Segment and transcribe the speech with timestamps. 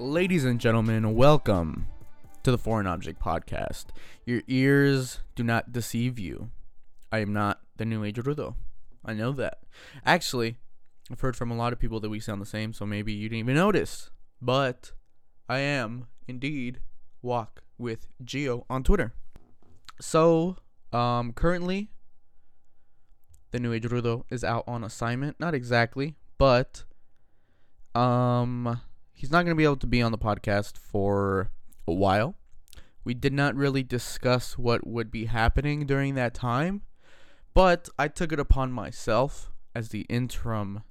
[0.00, 1.86] Ladies and gentlemen, welcome
[2.42, 3.88] to the Foreign Object Podcast.
[4.24, 6.48] Your ears do not deceive you.
[7.12, 8.54] I am not the New Age Rudo.
[9.04, 9.58] I know that.
[10.06, 10.56] Actually,
[11.10, 13.28] I've heard from a lot of people that we sound the same, so maybe you
[13.28, 14.08] didn't even notice.
[14.40, 14.92] But
[15.50, 16.80] I am indeed
[17.20, 19.12] Walk with Geo on Twitter.
[20.00, 20.56] So,
[20.94, 21.90] um, currently,
[23.50, 25.38] the New Age Rudo is out on assignment.
[25.38, 26.84] Not exactly, but
[27.94, 28.80] um,
[29.20, 31.50] he's not going to be able to be on the podcast for
[31.86, 32.36] a while.
[33.04, 36.80] We did not really discuss what would be happening during that time,
[37.52, 40.84] but I took it upon myself as the interim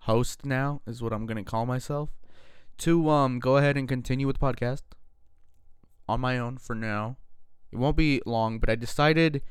[0.00, 2.10] host now is what I'm going to call myself
[2.78, 4.82] to um go ahead and continue with the podcast
[6.08, 7.18] on my own for now.
[7.70, 9.42] It won't be long, but I decided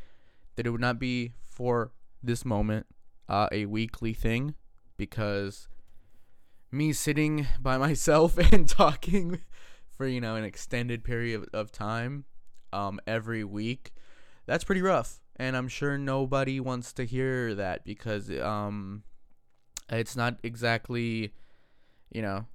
[0.57, 2.85] that it would not be for this moment
[3.29, 4.55] uh, a weekly thing
[4.97, 5.69] because
[6.71, 9.41] me sitting by myself and talking
[9.89, 12.25] for you know an extended period of time
[12.73, 13.93] um every week
[14.45, 19.03] that's pretty rough and i'm sure nobody wants to hear that because um
[19.89, 21.33] it's not exactly
[22.11, 22.45] you know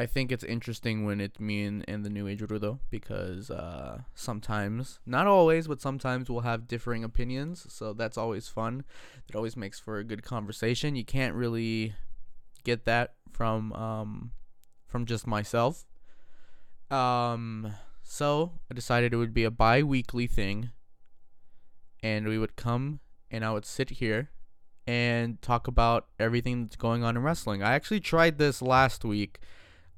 [0.00, 3.98] I think it's interesting when it's me and, and the New Age Rudo because uh,
[4.14, 7.66] sometimes, not always, but sometimes we'll have differing opinions.
[7.68, 8.84] So that's always fun.
[9.28, 10.96] It always makes for a good conversation.
[10.96, 11.92] You can't really
[12.62, 14.32] get that from um,
[14.86, 15.86] from just myself.
[16.90, 20.70] Um, so I decided it would be a bi-weekly thing,
[22.02, 24.30] and we would come and I would sit here
[24.86, 27.62] and talk about everything that's going on in wrestling.
[27.62, 29.38] I actually tried this last week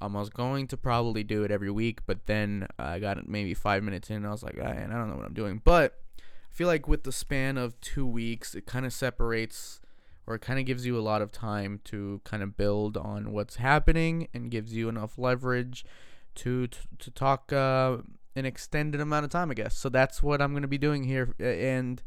[0.02, 3.54] um, I was going to probably do it every week, but then I got maybe
[3.54, 5.62] five minutes in, and I was like, I don't know what I'm doing.
[5.64, 9.80] But I feel like with the span of two weeks, it kind of separates,
[10.26, 13.32] or it kind of gives you a lot of time to kind of build on
[13.32, 15.84] what's happening, and gives you enough leverage
[16.36, 17.98] to to, to talk uh,
[18.34, 19.76] an extended amount of time, I guess.
[19.76, 22.02] So that's what I'm gonna be doing here, and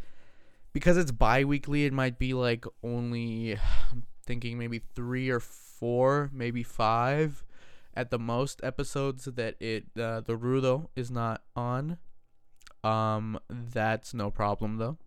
[0.73, 3.57] because it's bi-weekly, it might be like only
[3.91, 7.43] I'm thinking maybe three or four, maybe five
[7.93, 11.97] at the most episodes that it uh, the Rudo is not on.
[12.83, 14.97] Um, that's no problem though.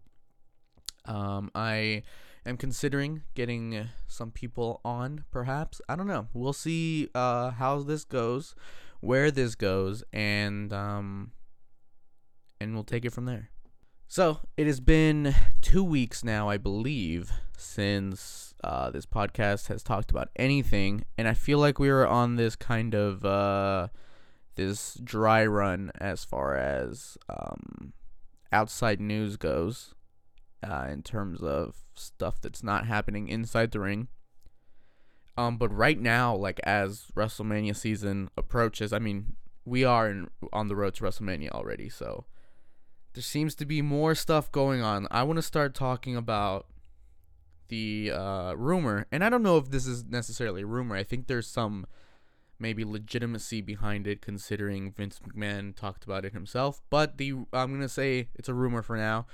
[1.05, 2.03] Um, I
[2.49, 5.81] am considering getting some people on, perhaps.
[5.89, 6.29] I don't know.
[6.33, 8.55] We'll see uh, how this goes,
[9.01, 11.33] where this goes, and um,
[12.61, 13.51] and we'll take it from there.
[14.07, 20.11] So it has been two weeks now, I believe, since uh, this podcast has talked
[20.11, 23.89] about anything, and I feel like we were on this kind of uh,
[24.55, 27.93] this dry run as far as um,
[28.51, 29.95] outside news goes,
[30.63, 34.09] uh, in terms of stuff that's not happening inside the ring.
[35.37, 40.69] Um, but right now, like as WrestleMania season approaches, I mean, we are in, on
[40.69, 42.25] the road to WrestleMania already, so
[43.15, 45.07] there seems to be more stuff going on.
[45.11, 46.67] I want to start talking about
[47.69, 50.97] the uh, rumor, and I don't know if this is necessarily a rumor.
[50.97, 51.87] I think there's some
[52.59, 56.83] maybe legitimacy behind it, considering Vince McMahon talked about it himself.
[56.91, 59.27] But the I'm gonna say it's a rumor for now.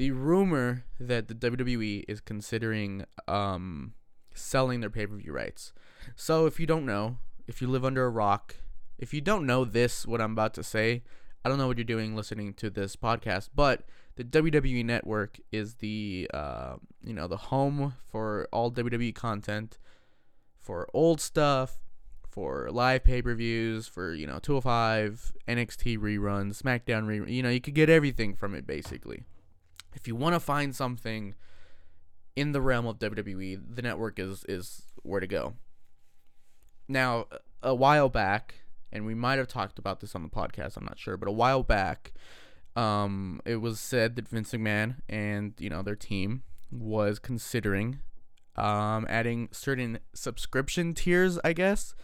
[0.00, 3.92] The rumor that the WWE is considering um,
[4.32, 5.74] selling their pay per view rights.
[6.16, 8.56] So if you don't know, if you live under a rock,
[8.96, 11.02] if you don't know this, what I'm about to say,
[11.44, 13.82] I don't know what you're doing listening to this podcast, but
[14.16, 19.78] the WWE Network is the uh, you know the home for all WWE content,
[20.58, 21.78] for old stuff,
[22.26, 27.30] for live pay per views, for you know 205, NXT reruns, SmackDown reruns.
[27.30, 29.26] You know you could get everything from it basically.
[29.94, 31.34] If you want to find something
[32.36, 35.54] in the realm of WWE, the network is is where to go.
[36.88, 37.26] Now,
[37.62, 38.54] a while back,
[38.92, 40.76] and we might have talked about this on the podcast.
[40.76, 42.12] I'm not sure, but a while back
[42.76, 48.00] um, it was said that Vince McMahon and you know their team was considering
[48.56, 51.94] um, adding certain subscription tiers, I guess,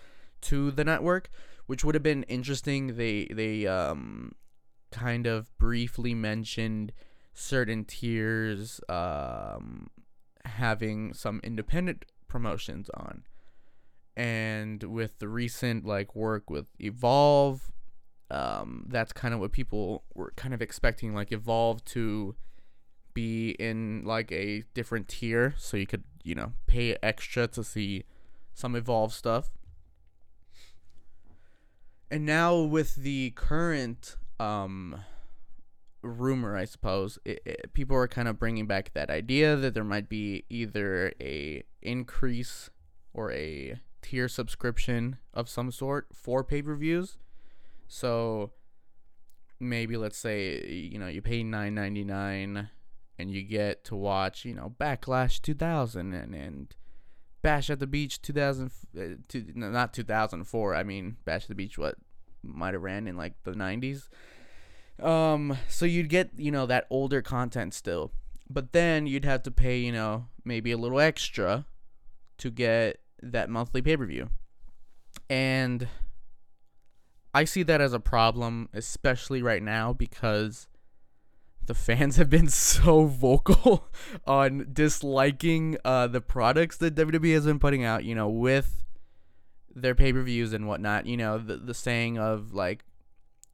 [0.43, 1.31] to the network,
[1.67, 2.97] which would have been interesting.
[2.97, 4.33] They they um,
[4.91, 6.93] kind of briefly mentioned
[7.37, 9.89] certain tiers um,
[10.45, 13.23] having some independent promotions on.
[14.17, 17.71] And with the recent like work with Evolve
[18.31, 22.35] um, that's kind of what people were kind of expecting, like Evolve to
[23.15, 28.05] be in like a different tier, so you could you know pay extra to see
[28.53, 29.51] some Evolve stuff.
[32.11, 35.01] And now with the current um,
[36.07, 39.85] rumor, I suppose it, it, people are kind of bringing back that idea that there
[39.85, 42.71] might be either a increase
[43.13, 47.19] or a tier subscription of some sort for pay per views.
[47.89, 48.53] So
[49.59, 52.69] maybe let's say you know you pay nine ninety nine
[53.19, 56.75] and you get to watch you know Backlash two thousand and and
[57.43, 59.01] Bash at the Beach 2000 uh,
[59.55, 61.95] no, not 2004 I mean Bash at the Beach what
[62.43, 64.09] might have ran in like the 90s
[65.03, 68.13] um so you'd get you know that older content still
[68.49, 71.67] but then you'd have to pay you know maybe a little extra
[72.39, 74.29] to get that monthly pay-per-view
[75.29, 75.89] and
[77.35, 80.69] I see that as a problem especially right now because
[81.67, 83.89] the fans have been so vocal
[84.27, 88.85] on disliking uh, the products that WWE has been putting out, you know, with
[89.75, 91.07] their pay per views and whatnot.
[91.07, 92.85] You know, the, the saying of like,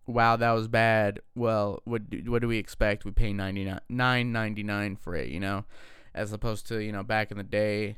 [0.06, 1.20] wow, that was bad.
[1.34, 3.04] Well, what do, what do we expect?
[3.04, 5.64] We pay ninety nine ninety nine for it, you know,
[6.14, 7.96] as opposed to, you know, back in the day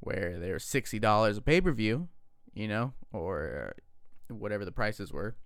[0.00, 2.08] where they're $60 a pay per view,
[2.54, 3.74] you know, or
[4.28, 5.36] whatever the prices were.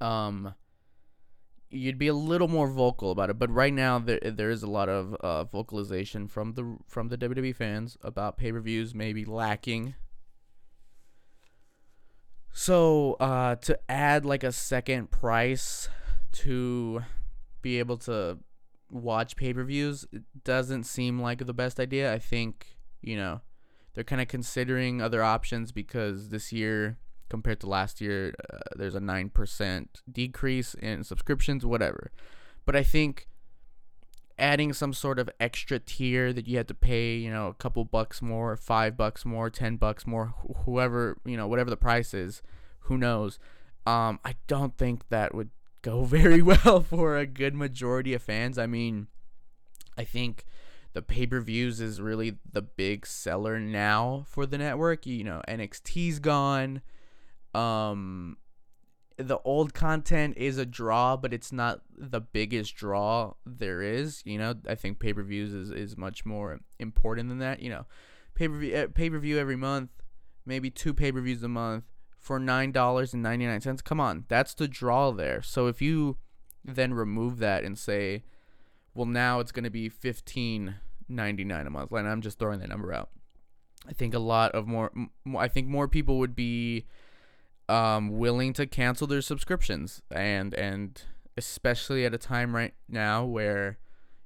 [0.00, 0.54] Um,
[1.70, 3.38] you'd be a little more vocal about it.
[3.38, 7.18] But right now, there there is a lot of uh, vocalization from the from the
[7.18, 9.94] WWE fans about pay per views maybe lacking.
[12.66, 15.88] So uh, to add like a second price
[16.32, 17.04] to
[17.62, 18.38] be able to
[18.90, 20.04] watch pay per views
[20.42, 22.12] doesn't seem like the best idea.
[22.12, 23.40] I think you know
[23.94, 26.98] they're kind of considering other options because this year
[27.28, 28.34] compared to last year.
[28.52, 32.10] Uh, there's a 9% decrease in subscriptions, whatever.
[32.64, 33.28] But I think
[34.38, 37.84] adding some sort of extra tier that you had to pay, you know, a couple
[37.84, 42.12] bucks more, five bucks more, 10 bucks more, wh- whoever, you know, whatever the price
[42.12, 42.42] is,
[42.80, 43.38] who knows.
[43.86, 45.50] Um, I don't think that would
[45.82, 48.58] go very well for a good majority of fans.
[48.58, 49.06] I mean,
[49.96, 50.44] I think
[50.92, 55.06] the pay per views is really the big seller now for the network.
[55.06, 56.82] You know, NXT's gone.
[57.54, 58.36] Um,
[59.16, 64.22] the old content is a draw, but it's not the biggest draw there is.
[64.24, 67.60] You know, I think pay per views is, is much more important than that.
[67.60, 67.86] You know,
[68.34, 69.90] pay per view eh, pay per view every month,
[70.44, 71.84] maybe two pay per views a month
[72.18, 73.80] for nine dollars and ninety nine cents.
[73.80, 75.40] Come on, that's the draw there.
[75.42, 76.18] So if you
[76.64, 78.24] then remove that and say,
[78.94, 80.76] well, now it's gonna be fifteen
[81.08, 83.08] ninety nine a month, and I'm just throwing that number out.
[83.88, 84.92] I think a lot of more.
[85.38, 86.84] I think more people would be
[87.68, 90.02] um, willing to cancel their subscriptions.
[90.10, 91.02] And and
[91.36, 93.78] especially at a time right now where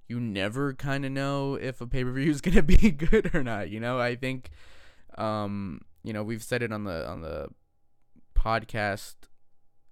[0.08, 3.70] you never kind of know if a pay-per-view is going to be good or not
[3.70, 3.98] you know?
[3.98, 4.50] I think
[5.19, 7.48] um you know we've said it on the on the
[8.37, 9.14] podcast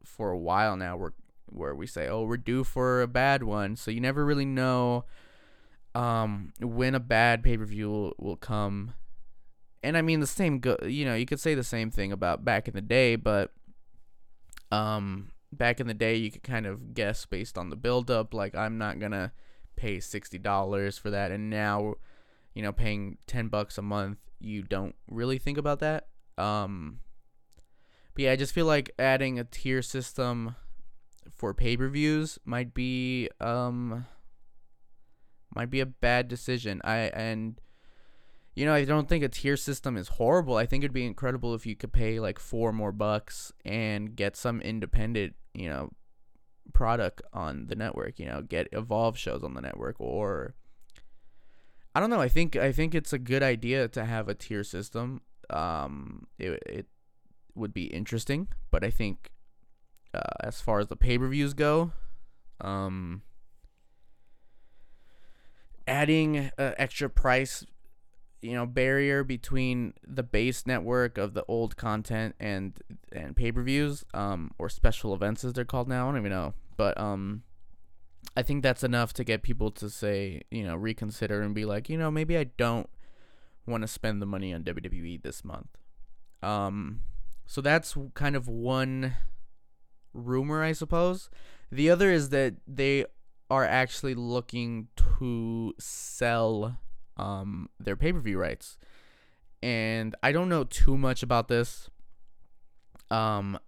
[0.05, 1.13] for a while now where
[1.51, 3.77] where we say oh we're due for a bad one.
[3.77, 5.05] So you never really know
[5.95, 8.95] um when a bad pay-per-view will, will come
[9.83, 12.45] and I mean the same go you know you could say the same thing about
[12.45, 13.53] back in the day but
[14.71, 18.35] um back in the day you could kind of guess based on the build up
[18.35, 19.33] like I'm not going to
[19.77, 21.95] pay $60 for that and now
[22.55, 26.09] you know paying 10 bucks a month you don't really think about that.
[26.37, 27.01] Um
[28.15, 30.57] but yeah I just feel like adding a tier system
[31.31, 34.07] for pay-per-views might be um
[35.55, 36.81] might be a bad decision.
[36.85, 37.61] I and
[38.59, 40.57] you know, I don't think a tier system is horrible.
[40.57, 44.37] I think it'd be incredible if you could pay like four more bucks and get
[44.37, 45.93] some independent, you know,
[46.73, 48.19] product on the network.
[48.19, 50.57] You know, get evolve shows on the network, or
[51.95, 52.21] I don't know.
[52.21, 55.21] I think I think it's a good idea to have a tier system.
[55.51, 56.87] Um, it it
[57.55, 59.31] would be interesting, but I think
[60.13, 61.93] uh, as far as the pay per views go,
[62.61, 63.23] um,
[65.87, 67.65] adding uh, extra price
[68.41, 72.79] you know barrier between the base network of the old content and
[73.11, 76.09] and pay-per-views um or special events as they're called now.
[76.09, 76.55] I don't even know.
[76.77, 77.43] But um
[78.37, 81.89] I think that's enough to get people to say you know reconsider and be like
[81.89, 82.89] you know maybe I don't
[83.67, 85.77] want to spend the money on WWE this month.
[86.43, 87.01] Um
[87.45, 89.17] so that's kind of one
[90.13, 91.29] rumor I suppose.
[91.73, 93.05] The other is that they
[93.51, 96.79] are actually looking to sell
[97.19, 98.79] um, their pay per view rights.
[99.63, 101.91] And I don't know too much about this.
[103.11, 103.59] Um,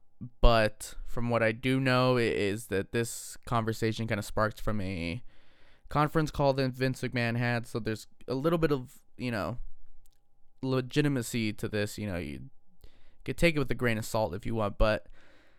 [0.41, 5.23] but from what I do know is that this conversation kind of sparked from a
[5.89, 7.67] conference call that Vince McMahon had.
[7.67, 9.59] So there's a little bit of, you know,
[10.63, 11.99] legitimacy to this.
[11.99, 12.43] You know, you
[13.25, 15.07] could take it with a grain of salt if you want, but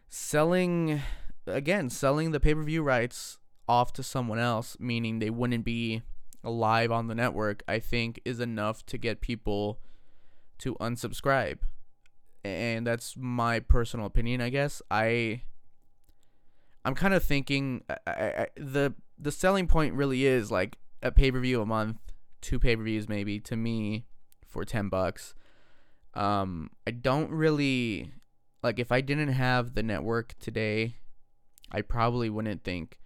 [0.09, 1.01] selling,
[1.47, 6.03] again, selling the pay per view rights off to someone else, meaning they wouldn't be
[6.43, 9.79] live on the network, I think is enough to get people
[10.59, 11.59] to unsubscribe.
[12.43, 14.81] and that's my personal opinion, I guess.
[14.89, 15.43] I
[16.83, 21.31] I'm kind of thinking I, I, the the selling point really is like a pay
[21.31, 21.97] per view a month,
[22.41, 24.05] two pay per views maybe to me
[24.47, 25.35] for ten bucks.
[26.13, 28.11] Um, I don't really
[28.63, 30.95] like if I didn't have the network today,
[31.71, 32.99] I probably wouldn't think,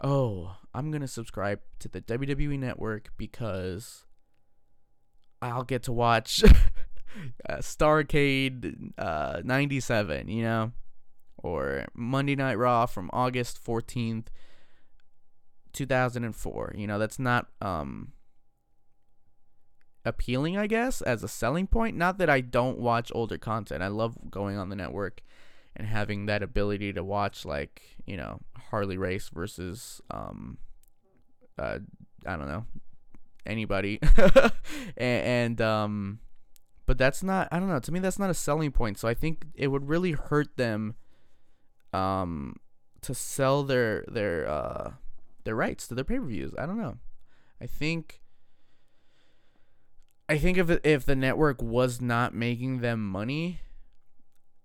[0.00, 4.04] oh, I'm gonna subscribe to the WWE network because
[5.40, 6.44] I'll get to watch
[7.48, 10.72] uh, Starcade uh, 97, you know,
[11.38, 14.26] or Monday Night Raw from August 14th,
[15.72, 16.74] 2004.
[16.76, 18.12] You know, that's not um
[20.04, 21.96] appealing, I guess, as a selling point.
[21.96, 23.82] Not that I don't watch older content.
[23.82, 25.22] I love going on the network
[25.76, 28.40] and having that ability to watch like, you know,
[28.70, 30.58] Harley Race versus um
[31.58, 31.78] uh
[32.26, 32.64] I don't know,
[33.44, 34.00] anybody.
[34.96, 36.18] and, and um
[36.86, 38.98] but that's not I don't know, to me that's not a selling point.
[38.98, 40.94] So I think it would really hurt them
[41.92, 42.56] um
[43.02, 44.92] to sell their their uh
[45.44, 46.52] their rights to their pay-per-views.
[46.58, 46.98] I don't know.
[47.60, 48.20] I think
[50.28, 53.60] I think if if the network was not making them money,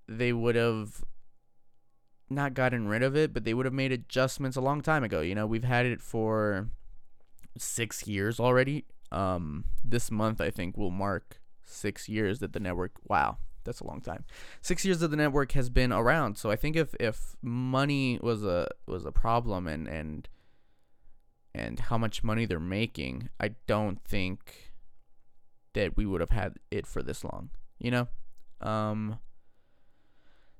[0.07, 1.03] they would have
[2.29, 5.21] not gotten rid of it, but they would have made adjustments a long time ago.
[5.21, 6.69] You know, we've had it for
[7.57, 8.85] 6 years already.
[9.11, 13.87] Um this month I think will mark 6 years that the network wow, that's a
[13.87, 14.23] long time.
[14.61, 16.37] 6 years that the network has been around.
[16.37, 20.29] So I think if if money was a was a problem and and
[21.53, 24.71] and how much money they're making, I don't think
[25.73, 28.07] that we would have had it for this long, you know?
[28.61, 29.19] Um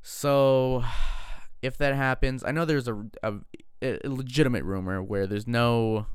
[0.01, 0.84] so
[1.62, 3.34] if that happens, I know there's a, a,
[3.81, 6.08] a legitimate rumor where there's no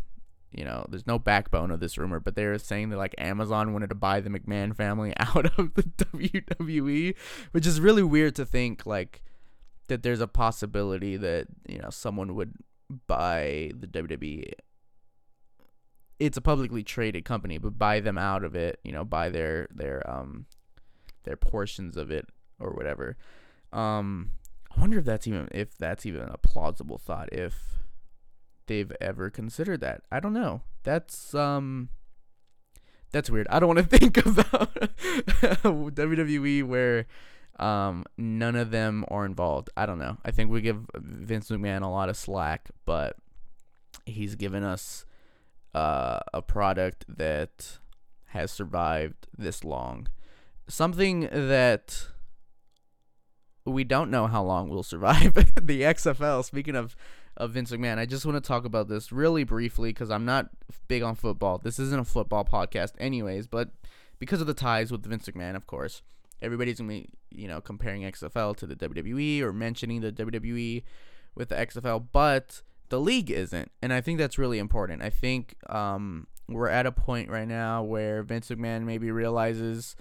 [0.52, 3.90] you know, there's no backbone of this rumor, but they're saying that like Amazon wanted
[3.90, 7.14] to buy the McMahon family out of the WWE,
[7.50, 9.23] which is really weird to think like
[9.88, 12.55] that there's a possibility that, you know, someone would
[13.07, 14.52] buy the WWE
[16.19, 19.69] it's a publicly traded company, but buy them out of it, you know, buy their
[19.75, 20.47] their um
[21.25, 22.26] their portions of it
[22.59, 23.16] or whatever.
[23.76, 24.33] Um
[24.76, 27.78] I wonder if that's even if that's even a plausible thought if
[28.66, 30.02] they've ever considered that.
[30.11, 30.62] I don't know.
[30.83, 31.90] That's um
[33.12, 33.47] that's weird.
[33.49, 34.75] I don't want to think about
[35.95, 37.06] WWE where
[37.59, 39.71] um none of them are involved.
[39.76, 40.18] I don't know.
[40.25, 43.16] I think we give Vince McMahon a lot of slack, but
[44.04, 45.04] he's given us
[45.75, 47.78] uh, a product that
[48.26, 50.09] has survived this long.
[50.68, 52.09] Something that
[53.67, 55.35] we don't know how long we'll survive.
[55.61, 56.45] the XFL.
[56.45, 56.97] Speaking of
[57.37, 60.49] of Vince McMahon, I just want to talk about this really briefly because I'm not
[60.89, 61.59] big on football.
[61.59, 63.47] This isn't a football podcast, anyways.
[63.47, 63.71] But
[64.19, 66.01] because of the ties with Vince McMahon, of course,
[66.41, 70.83] everybody's gonna be you know comparing XFL to the WWE or mentioning the WWE
[71.35, 72.07] with the XFL.
[72.13, 75.03] But the league isn't, and I think that's really important.
[75.03, 79.97] I think um, we're at a point right now where Vince McMahon maybe realizes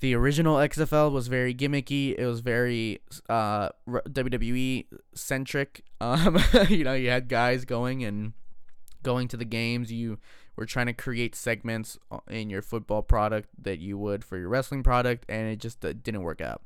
[0.00, 2.14] the original XFL was very gimmicky.
[2.18, 5.84] It was very uh, WWE centric.
[6.02, 8.32] Um, you know, you had guys going and
[9.02, 9.92] going to the games.
[9.92, 10.18] You
[10.56, 14.48] were trying to create segments uh, in your football product that you would for your
[14.48, 16.62] wrestling product, and it just uh, didn't work out.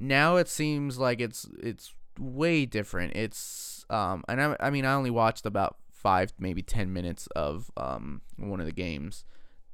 [0.00, 3.14] Now it seems like it's it's way different.
[3.14, 7.70] It's um, and I, I mean, I only watched about five, maybe ten minutes of
[7.76, 9.24] um one of the games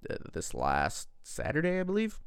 [0.07, 2.21] th- this last Saturday, I believe.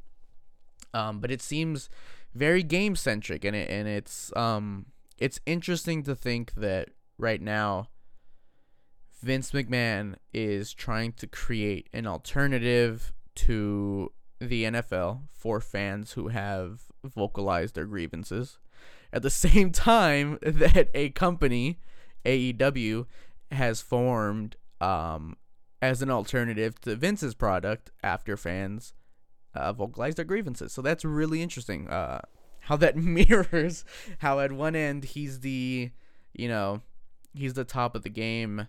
[0.93, 1.89] Um, but it seems
[2.33, 7.87] very game centric, and it and it's um it's interesting to think that right now
[9.21, 16.81] Vince McMahon is trying to create an alternative to the NFL for fans who have
[17.03, 18.57] vocalized their grievances.
[19.13, 21.79] At the same time that a company,
[22.25, 23.05] AEW,
[23.51, 25.37] has formed um,
[25.81, 28.93] as an alternative to Vince's product after fans
[29.53, 30.73] uh, vocalize their grievances.
[30.73, 31.87] So that's really interesting.
[31.87, 32.21] Uh,
[32.61, 33.83] how that mirrors
[34.19, 35.91] how at one end he's the,
[36.33, 36.81] you know,
[37.33, 38.67] he's the top of the game,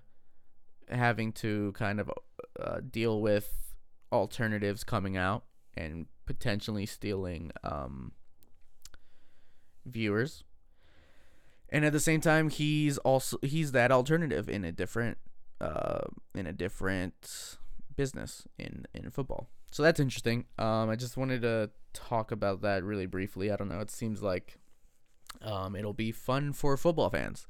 [0.88, 2.10] having to kind of
[2.58, 3.74] uh, deal with
[4.10, 8.12] alternatives coming out and potentially stealing um,
[9.86, 10.44] viewers.
[11.68, 15.16] And at the same time, he's also he's that alternative in a different
[15.60, 16.00] uh
[16.34, 17.56] in a different
[17.96, 19.48] business in in football.
[19.72, 20.44] So that's interesting.
[20.58, 23.50] Um I just wanted to talk about that really briefly.
[23.50, 24.58] I don't know, it seems like
[25.40, 27.46] um it'll be fun for football fans.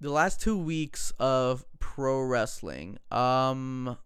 [0.00, 2.98] The last 2 weeks of pro wrestling.
[3.10, 3.96] Um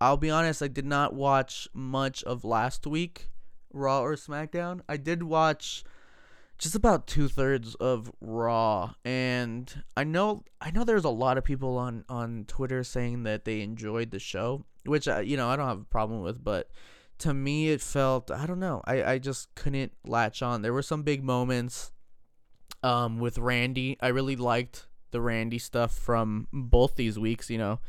[0.00, 3.30] I'll be honest, I did not watch much of last week,
[3.72, 4.80] Raw or SmackDown.
[4.88, 5.84] I did watch
[6.64, 11.44] just about two thirds of Raw, and I know I know there's a lot of
[11.44, 15.56] people on on Twitter saying that they enjoyed the show, which I, you know I
[15.56, 16.70] don't have a problem with, but
[17.18, 20.62] to me it felt I don't know I I just couldn't latch on.
[20.62, 21.92] There were some big moments,
[22.82, 23.98] um, with Randy.
[24.00, 27.50] I really liked the Randy stuff from both these weeks.
[27.50, 27.80] You know,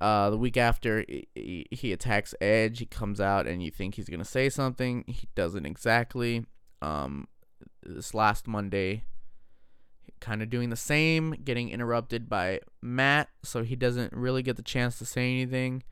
[0.00, 4.08] uh, the week after he, he attacks Edge, he comes out and you think he's
[4.08, 5.04] gonna say something.
[5.06, 6.46] He doesn't exactly.
[6.80, 7.28] Um,
[7.82, 9.04] this last Monday,
[10.20, 14.62] kind of doing the same, getting interrupted by Matt, so he doesn't really get the
[14.62, 15.82] chance to say anything.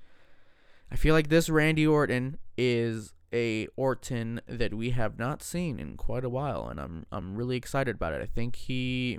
[0.90, 5.96] I feel like this Randy Orton is a Orton that we have not seen in
[5.96, 8.22] quite a while, and I'm I'm really excited about it.
[8.22, 9.18] I think he,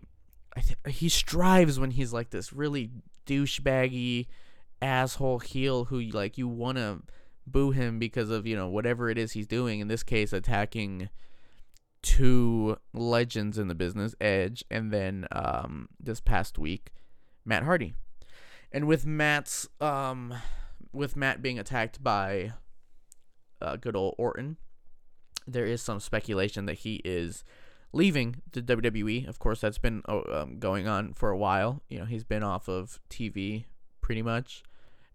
[0.55, 2.91] I th- he strives when he's like this really
[3.25, 4.27] douchebaggy
[4.81, 7.01] asshole heel who like you want to
[7.47, 9.79] boo him because of you know whatever it is he's doing.
[9.79, 11.09] In this case, attacking
[12.01, 16.91] two legends in the business, Edge, and then um, this past week,
[17.45, 17.93] Matt Hardy.
[18.71, 20.33] And with Matt's um,
[20.93, 22.53] with Matt being attacked by
[23.61, 24.57] uh, good old Orton,
[25.45, 27.43] there is some speculation that he is
[27.93, 29.27] leaving the WWE.
[29.27, 31.81] Of course, that's been oh, um, going on for a while.
[31.89, 33.65] You know, he's been off of TV
[34.01, 34.63] pretty much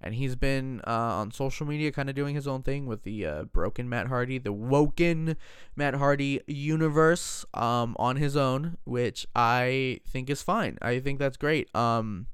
[0.07, 3.27] and he's been uh, on social media kind of doing his own thing with the
[3.27, 5.37] uh, broken Matt Hardy, the woken
[5.75, 10.79] Matt Hardy universe um, on his own, which I think is fine.
[10.81, 11.75] I think that's great.
[11.75, 12.29] Um,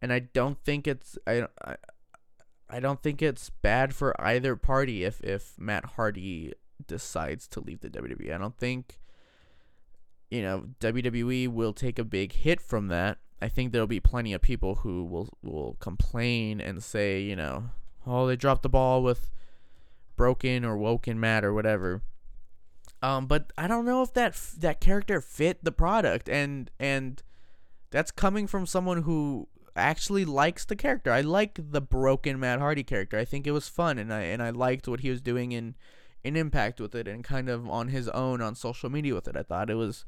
[0.00, 1.76] and I don't think it's I, I
[2.70, 6.54] I don't think it's bad for either party if if Matt Hardy
[6.86, 8.32] decides to leave the WWE.
[8.32, 9.00] I don't think
[10.30, 14.32] you know WWE will take a big hit from that I think there'll be plenty
[14.32, 17.70] of people who will will complain and say, you know,
[18.06, 19.28] oh, they dropped the ball with
[20.16, 22.02] broken or woken Matt or whatever.
[23.02, 27.20] Um, but I don't know if that that character fit the product, and and
[27.90, 31.10] that's coming from someone who actually likes the character.
[31.10, 33.18] I like the broken Matt Hardy character.
[33.18, 35.74] I think it was fun, and I and I liked what he was doing in
[36.22, 39.36] in Impact with it, and kind of on his own on social media with it.
[39.36, 40.04] I thought it was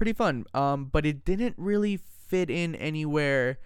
[0.00, 0.46] pretty fun.
[0.54, 1.98] Um, but it didn't really
[2.30, 3.58] fit in anywhere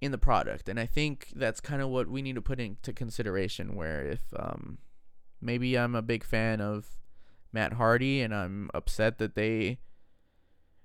[0.00, 0.68] in the product.
[0.68, 4.20] And I think that's kind of what we need to put into consideration where if
[4.38, 4.78] um,
[5.40, 6.98] maybe I'm a big fan of
[7.52, 9.78] Matt Hardy and I'm upset that they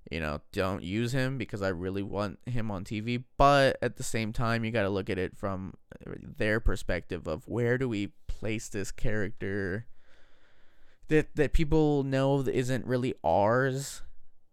[0.10, 4.04] you know don't use him because I really want him on TV, but at the
[4.04, 5.74] same time you got to look at it from
[6.06, 9.86] their perspective of where do we place this character
[11.10, 14.02] that that people know isn't really ours,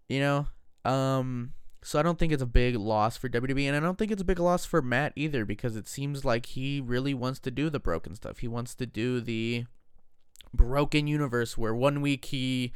[0.08, 0.48] you know?
[0.84, 1.52] Um
[1.88, 4.20] so I don't think it's a big loss for WWE, and I don't think it's
[4.20, 7.70] a big loss for Matt either, because it seems like he really wants to do
[7.70, 8.40] the broken stuff.
[8.40, 9.64] He wants to do the
[10.52, 12.72] broken universe where one week he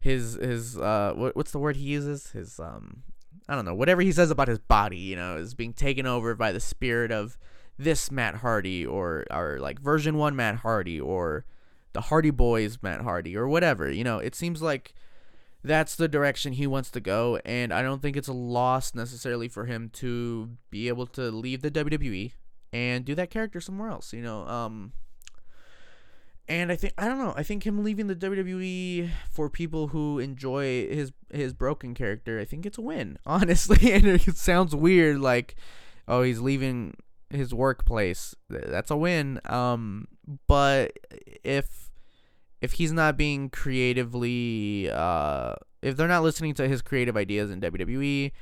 [0.00, 3.02] his his uh what, what's the word he uses his um
[3.48, 6.34] I don't know whatever he says about his body you know is being taken over
[6.34, 7.38] by the spirit of
[7.78, 11.46] this Matt Hardy or or like version 1 Matt Hardy or
[11.94, 14.94] the Hardy Boys Matt Hardy or whatever you know it seems like
[15.64, 19.48] that's the direction he wants to go and I don't think it's a loss necessarily
[19.48, 22.32] for him to be able to leave the WWE
[22.72, 24.46] and do that character somewhere else, you know.
[24.46, 24.92] Um
[26.46, 30.18] and I think I don't know, I think him leaving the WWE for people who
[30.18, 33.92] enjoy his his broken character, I think it's a win, honestly.
[33.92, 35.56] and it sounds weird like
[36.06, 36.94] oh, he's leaving
[37.30, 38.34] his workplace.
[38.50, 39.40] That's a win.
[39.46, 40.08] Um
[40.46, 40.98] but
[41.42, 41.83] if
[42.64, 47.60] if he's not being creatively uh if they're not listening to his creative ideas in
[47.60, 48.32] WWE,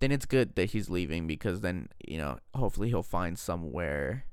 [0.00, 4.24] then it's good that he's leaving because then, you know, hopefully he'll find somewhere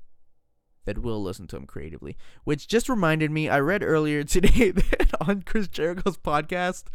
[0.86, 2.18] that will listen to him creatively.
[2.44, 6.86] Which just reminded me, I read earlier today that on Chris Jericho's podcast,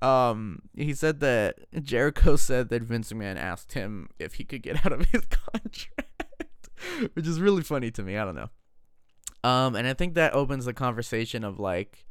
[0.00, 4.86] um, he said that Jericho said that Vince McMahon asked him if he could get
[4.86, 6.70] out of his contract,
[7.12, 8.16] which is really funny to me.
[8.16, 8.48] I don't know.
[9.42, 12.04] Um, and I think that opens the conversation of like,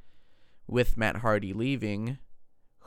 [0.68, 2.18] with Matt Hardy leaving,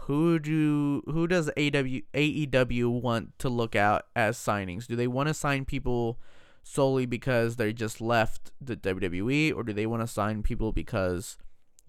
[0.06, 4.86] who do who does AW, AEW want to look out as signings?
[4.86, 6.18] Do they want to sign people
[6.64, 11.36] solely because they just left the WWE, or do they want to sign people because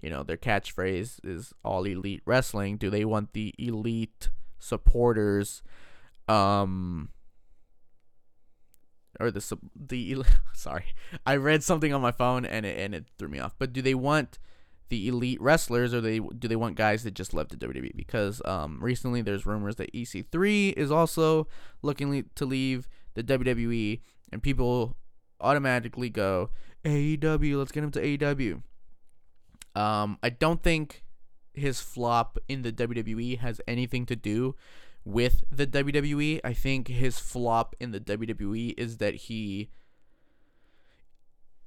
[0.01, 2.77] you know their catchphrase is all elite wrestling?
[2.77, 5.63] Do they want the elite supporters?
[6.27, 7.09] Um,
[9.19, 10.23] or the the
[10.53, 10.95] sorry,
[11.25, 13.55] I read something on my phone and it and it threw me off.
[13.57, 14.39] But do they want
[14.89, 17.95] the elite wrestlers or they do they want guys that just left the WWE?
[17.95, 21.47] Because um recently there's rumors that EC3 is also
[21.81, 24.95] looking to leave the WWE and people
[25.39, 26.49] automatically go
[26.83, 27.57] AEW.
[27.57, 28.61] Let's get him to AEW.
[29.75, 31.03] Um, I don't think
[31.53, 34.55] his flop in the WWE has anything to do
[35.05, 36.39] with the WWE.
[36.43, 39.69] I think his flop in the WWE is that he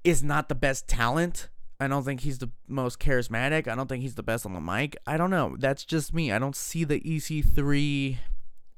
[0.04, 1.48] is not the best talent.
[1.78, 3.68] I don't think he's the most charismatic.
[3.68, 4.96] I don't think he's the best on the mic.
[5.06, 5.56] I don't know.
[5.58, 6.32] That's just me.
[6.32, 8.16] I don't see the EC3,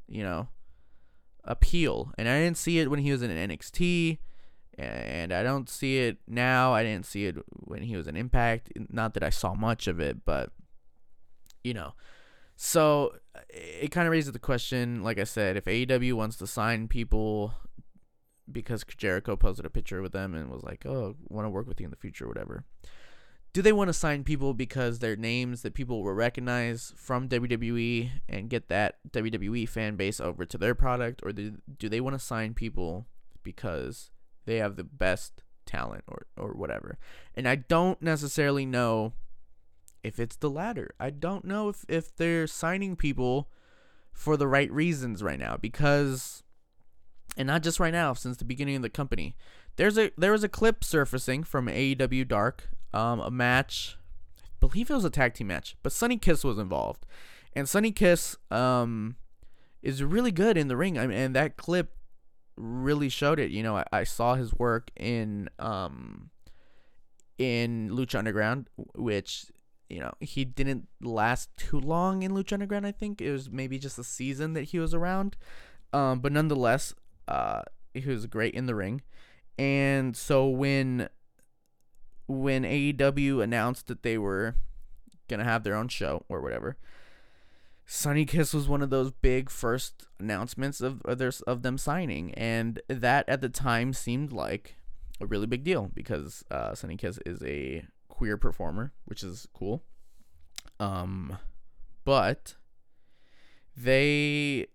[0.09, 0.49] you know,
[1.45, 2.13] appeal.
[2.19, 4.19] And I didn't see it when he was in NXT.
[4.77, 6.73] And I don't see it now.
[6.73, 8.73] I didn't see it when he was in Impact.
[8.91, 10.51] Not that I saw much of it, but,
[11.63, 11.95] you know.
[12.57, 13.15] So
[13.49, 17.55] it kind of raises the question, like I said, if AEW wants to sign people
[18.51, 21.81] because Jericho posted a picture with them and was like, "Oh, want to work with
[21.81, 22.65] you in the future, or whatever."
[23.53, 28.11] Do they want to sign people because they're names that people will recognize from WWE
[28.29, 32.15] and get that WWE fan base over to their product, or do, do they want
[32.15, 33.07] to sign people
[33.43, 34.11] because
[34.45, 36.99] they have the best talent or or whatever?
[37.35, 39.15] And I don't necessarily know
[40.09, 40.91] if it's the latter.
[40.99, 43.49] I don't know if if they're signing people
[44.13, 46.43] for the right reasons right now because
[47.37, 49.37] and not just right now since the beginning of the company.
[49.77, 53.97] There's a there was a clip surfacing from AEW Dark um a match.
[54.43, 57.07] I believe it was a tag team match but Sonny Kiss was involved.
[57.55, 59.17] And Sonny Kiss um
[59.83, 60.99] is really good in the ring.
[60.99, 61.95] I mean, and that clip
[62.57, 63.51] really showed it.
[63.51, 66.31] You know I, I saw his work in um
[67.37, 69.45] in Lucha Underground which
[69.89, 72.87] you know, he didn't last too long in Lucha Underground.
[72.87, 75.37] I think it was maybe just a season that he was around,
[75.93, 76.95] um, but nonetheless,
[77.27, 77.63] uh,
[77.95, 79.03] he was great in the ring.
[79.59, 81.09] And so when
[82.27, 84.55] when AEW announced that they were
[85.29, 86.77] gonna have their own show or whatever,
[87.87, 92.35] Sonny Kiss was one of those big first announcements of of, their, of them signing,
[92.35, 94.77] and that at the time seemed like
[95.21, 97.85] a really big deal because uh, Sonny Kiss is a
[98.19, 99.85] queer performer, which is cool.
[100.81, 101.39] Um,
[102.05, 102.57] but
[103.77, 104.67] they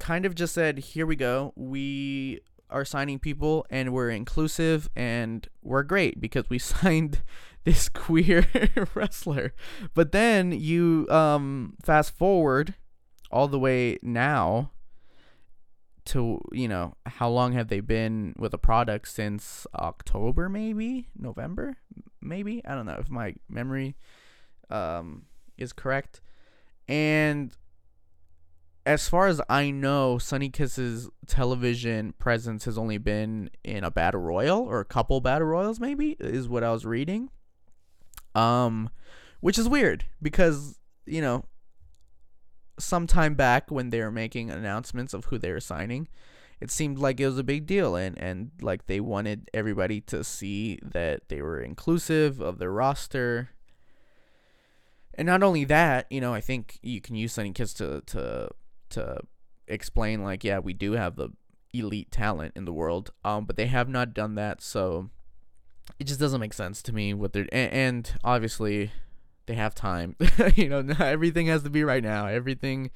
[0.00, 1.52] kind of just said, "Here we go.
[1.54, 7.22] We are signing people, and we're inclusive, and we're great because we signed
[7.62, 8.44] this queer
[8.94, 9.54] wrestler."
[9.94, 12.74] But then you um fast forward
[13.30, 14.72] all the way now
[16.06, 21.08] to you know how long have they been with a product since October maybe?
[21.16, 21.76] November?
[22.20, 22.64] Maybe?
[22.64, 23.96] I don't know if my memory
[24.70, 26.20] um, is correct.
[26.88, 27.56] And
[28.86, 34.20] as far as I know Sonny Kiss's television presence has only been in a battle
[34.20, 37.30] royal or a couple battle royals maybe is what I was reading.
[38.34, 38.90] Um
[39.40, 41.44] which is weird because you know
[42.78, 46.08] sometime back when they were making announcements of who they were signing,
[46.60, 50.24] it seemed like it was a big deal and and like they wanted everybody to
[50.24, 53.50] see that they were inclusive of their roster.
[55.16, 58.48] And not only that, you know, I think you can use Sonny Kiss to to
[58.90, 59.20] to
[59.68, 61.30] explain like, yeah, we do have the
[61.72, 65.10] elite talent in the world, um, but they have not done that, so
[65.98, 68.90] it just doesn't make sense to me what they're and, and obviously
[69.46, 70.16] they have time.
[70.54, 72.26] you know, not everything has to be right now.
[72.26, 72.90] Everything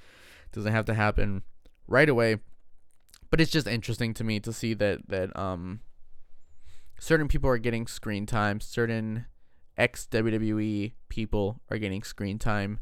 [0.53, 1.43] doesn't have to happen
[1.87, 2.39] right away.
[3.31, 5.81] But it's just interesting to me to see that that um
[6.99, 9.27] certain people are getting screen time, certain
[9.77, 12.81] ex WWE people are getting screen time.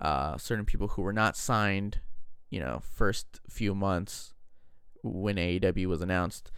[0.00, 2.00] Uh, certain people who were not signed,
[2.48, 4.32] you know, first few months
[5.02, 6.50] when AEW was announced,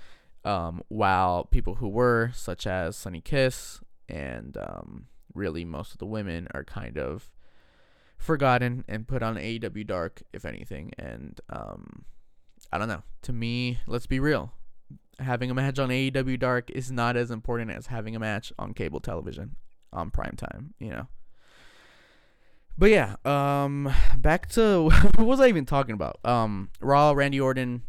[0.45, 6.07] um, while people who were, such as Sonny Kiss and um, really most of the
[6.07, 7.31] women are kind of
[8.18, 10.92] forgotten and put on AEW Dark, if anything.
[10.99, 12.05] And um,
[12.73, 13.03] I don't know.
[13.23, 14.53] To me, let's be real.
[15.18, 18.73] Having a match on AEW Dark is not as important as having a match on
[18.73, 19.57] cable television
[19.92, 21.09] on prime time, you know.
[22.79, 26.18] But yeah, um back to what was I even talking about?
[26.25, 27.83] Um Raw Randy Orton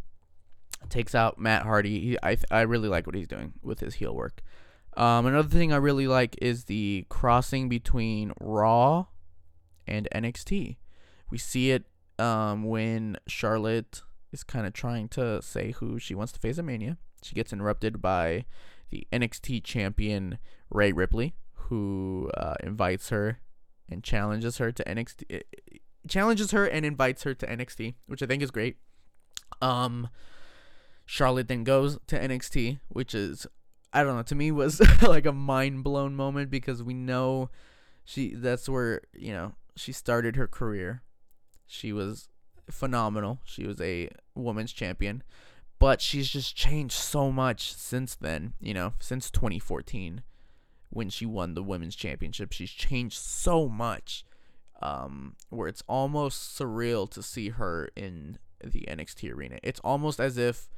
[0.89, 1.99] takes out Matt Hardy.
[1.99, 4.41] He, I I really like what he's doing with his heel work.
[4.95, 9.07] Um, another thing I really like is the crossing between Raw
[9.87, 10.77] and NXT.
[11.31, 11.85] We see it
[12.19, 14.01] um, when Charlotte
[14.31, 16.97] is kind of trying to say who she wants to face at Mania.
[17.23, 18.45] She gets interrupted by
[18.89, 20.37] the NXT champion
[20.69, 23.39] Rhea Ripley, who uh, invites her
[23.89, 25.23] and challenges her to NXT.
[25.29, 25.39] Eh,
[26.07, 28.77] challenges her and invites her to NXT, which I think is great.
[29.61, 30.09] Um,
[31.05, 33.47] Charlotte then goes to NXT, which is
[33.93, 34.23] I don't know.
[34.23, 37.49] To me, was like a mind blown moment because we know
[38.03, 38.33] she.
[38.33, 41.03] That's where you know she started her career.
[41.67, 42.27] She was
[42.69, 43.39] phenomenal.
[43.43, 45.23] She was a women's champion,
[45.79, 50.23] but she's just changed so much since then, you know, since 2014
[50.89, 52.51] when she won the women's championship.
[52.51, 54.25] She's changed so much
[54.81, 59.57] um, where it's almost surreal to see her in the NXT arena.
[59.63, 60.69] It's almost as if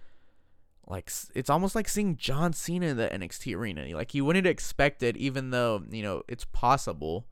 [0.88, 3.86] like it's almost like seeing John Cena in the NXT arena.
[3.96, 7.26] Like you wouldn't expect it even though, you know, it's possible.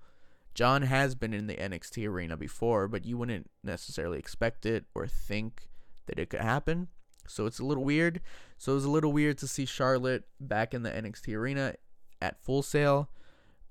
[0.53, 5.07] John has been in the NXT arena before, but you wouldn't necessarily expect it or
[5.07, 5.69] think
[6.05, 6.89] that it could happen.
[7.27, 8.21] So it's a little weird.
[8.57, 11.75] So it was a little weird to see Charlotte back in the NXT arena
[12.21, 13.09] at Full Sail.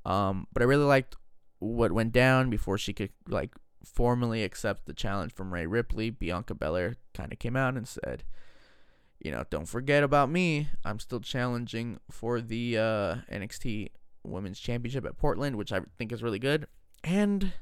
[0.05, 1.17] Um, but I really liked
[1.59, 6.11] what went down before she could like formally accept the challenge from Rhea Ripley.
[6.11, 8.25] Bianca Belair kind of came out and said,
[9.23, 10.69] you know, don't forget about me.
[10.85, 13.91] I'm still challenging for the uh, NXT
[14.25, 16.67] Women's Championship at Portland, which I think is really good.
[17.05, 17.53] And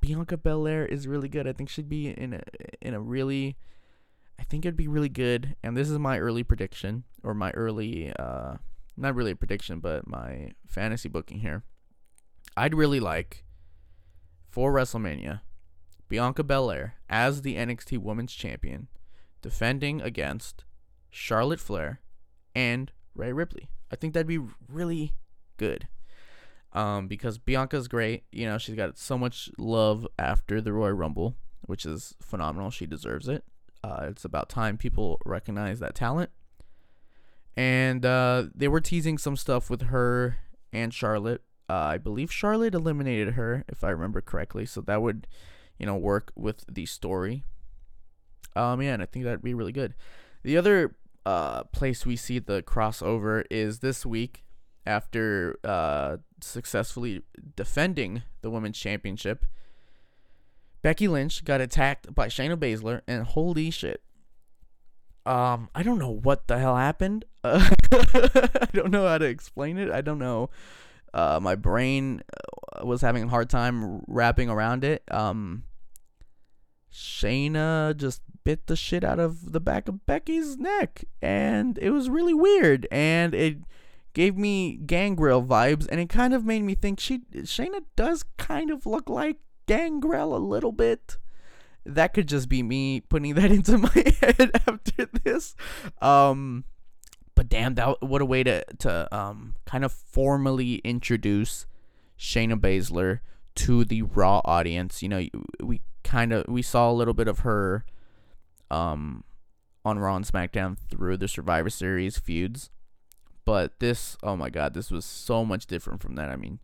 [0.00, 1.46] Bianca Belair is really good.
[1.46, 2.42] I think she'd be in a
[2.80, 3.56] in a really
[4.38, 5.56] I think it'd be really good.
[5.62, 8.56] And this is my early prediction or my early uh
[8.96, 11.62] not really a prediction, but my fantasy booking here.
[12.56, 13.44] I'd really like
[14.48, 15.40] for WrestleMania
[16.08, 18.88] Bianca Belair as the NXT Women's Champion,
[19.42, 20.64] defending against
[21.10, 22.00] Charlotte Flair
[22.54, 23.68] and Rhea Ripley.
[23.90, 25.14] I think that'd be really
[25.56, 25.88] good.
[26.72, 28.24] Um, because Bianca's great.
[28.30, 32.70] You know, she's got so much love after the Royal Rumble, which is phenomenal.
[32.70, 33.44] She deserves it.
[33.82, 36.30] Uh, it's about time people recognize that talent.
[37.56, 40.36] And uh, they were teasing some stuff with her
[40.72, 44.64] and Charlotte uh, I believe Charlotte eliminated her, if I remember correctly.
[44.64, 45.26] So that would,
[45.78, 47.44] you know, work with the story.
[48.58, 49.94] Um, yeah, and I think that'd be really good.
[50.42, 54.44] The other uh, place we see the crossover is this week
[54.86, 57.22] after uh, successfully
[57.56, 59.44] defending the women's championship.
[60.82, 64.02] Becky Lynch got attacked by Shayna Baszler, and holy shit.
[65.26, 67.24] Um, I don't know what the hell happened.
[67.44, 69.90] Uh, I don't know how to explain it.
[69.90, 70.50] I don't know
[71.14, 72.22] uh, my brain
[72.76, 75.02] uh, was having a hard time wrapping around it.
[75.10, 75.64] Um,
[76.92, 82.08] Shayna just bit the shit out of the back of Becky's neck, and it was
[82.10, 82.86] really weird.
[82.90, 83.58] And it
[84.14, 88.70] gave me Gangrel vibes, and it kind of made me think she Shayna does kind
[88.70, 91.18] of look like Gangrel a little bit.
[91.84, 95.54] That could just be me putting that into my head after this.
[96.02, 96.64] Um,
[97.34, 101.66] but damn, that what a way to to um kind of formally introduce
[102.18, 103.20] Shayna Baszler
[103.54, 105.02] to the Raw audience.
[105.02, 105.26] You know,
[105.60, 107.84] we kind of we saw a little bit of her
[108.70, 109.24] um
[109.84, 112.70] on Raw and SmackDown through the Survivor Series feuds,
[113.44, 116.28] but this oh my god, this was so much different from that.
[116.28, 116.60] I mean.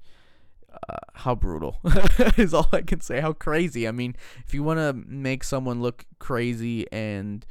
[0.89, 1.79] Uh, how brutal
[2.37, 3.21] is all I can say.
[3.21, 3.87] How crazy.
[3.87, 7.47] I mean, if you want to make someone look crazy and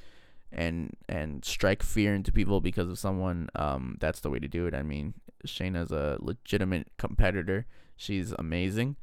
[0.51, 4.67] and and strike fear into people because of someone, um, that's the way to do
[4.67, 4.73] it.
[4.73, 5.13] I mean,
[5.45, 7.65] Shayna's a legitimate competitor.
[7.95, 8.95] She's amazing.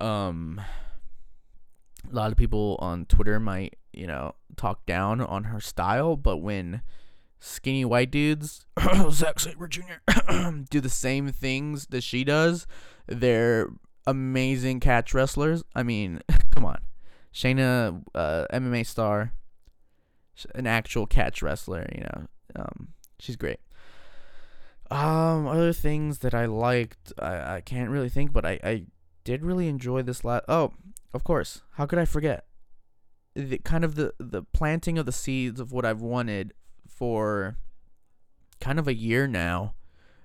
[0.00, 0.60] Um,
[2.10, 6.38] a lot of people on Twitter might, you know, talk down on her style, but
[6.38, 6.82] when
[7.38, 8.66] skinny white dudes,
[9.10, 10.10] Zack Sabre Jr.,
[10.70, 12.66] do the same things that she does,
[13.06, 13.68] they're
[14.06, 15.62] amazing catch wrestlers.
[15.74, 16.78] I mean, come on.
[17.32, 19.32] Shayna, uh, MMA star,
[20.54, 21.86] an actual catch wrestler.
[21.94, 22.88] You know, um,
[23.18, 23.58] she's great.
[24.90, 28.84] Um, other things that I liked, I, I can't really think, but I, I
[29.24, 30.44] did really enjoy this last.
[30.48, 30.72] Oh,
[31.14, 32.46] of course, how could I forget?
[33.34, 36.52] The kind of the the planting of the seeds of what I've wanted
[36.86, 37.56] for
[38.60, 39.74] kind of a year now,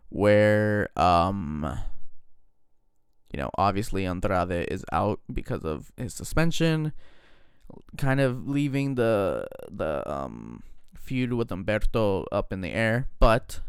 [0.09, 1.79] where um,
[3.33, 6.93] you know, obviously Andrade is out because of his suspension
[7.97, 10.63] kind of leaving the the um,
[10.95, 13.61] feud with Humberto up in the air, but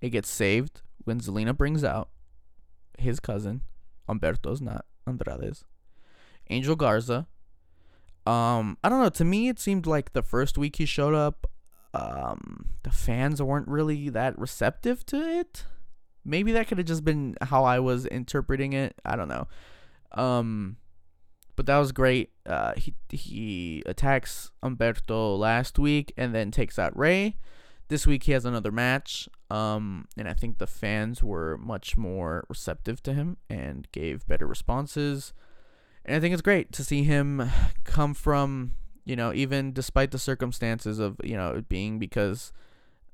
[0.00, 2.08] it gets saved when Zelina brings out
[2.98, 3.62] his cousin,
[4.08, 5.64] Humberto's not Andrade's,
[6.50, 7.26] Angel Garza.
[8.26, 9.10] Um, I don't know.
[9.10, 11.46] To me, it seemed like the first week he showed up,
[11.92, 15.64] um, the fans weren't really that receptive to it.
[16.24, 18.94] Maybe that could have just been how I was interpreting it.
[19.04, 19.46] I don't know.
[20.12, 20.78] Um,
[21.56, 22.30] but that was great.
[22.46, 27.36] Uh, he he attacks Umberto last week and then takes out Ray.
[27.88, 29.28] This week he has another match.
[29.50, 34.46] Um, and I think the fans were much more receptive to him and gave better
[34.46, 35.32] responses.
[36.04, 37.50] And I think it's great to see him
[37.84, 42.52] come from, you know, even despite the circumstances of, you know, it being because